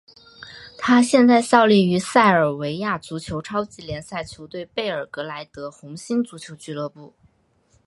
[0.79, 7.13] 他现在效力于塞尔维亚足球超级联赛球队贝尔格莱德红星足球俱乐部。